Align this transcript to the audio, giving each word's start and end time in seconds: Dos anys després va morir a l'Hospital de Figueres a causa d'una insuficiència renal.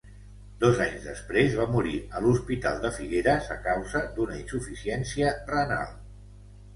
Dos 0.61 0.79
anys 0.85 1.03
després 1.09 1.57
va 1.57 1.67
morir 1.75 1.99
a 2.19 2.21
l'Hospital 2.23 2.79
de 2.85 2.91
Figueres 2.95 3.49
a 3.57 3.57
causa 3.67 4.01
d'una 4.15 4.39
insuficiència 4.39 5.35
renal. 5.53 5.93